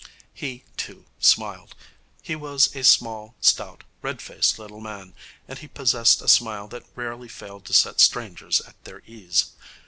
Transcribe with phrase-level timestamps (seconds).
[0.33, 1.75] He, too, smiled.
[2.23, 5.13] He was a small, stout, red faced little man,
[5.47, 9.51] and he possessed a smile that rarely failed to set strangers at their ease.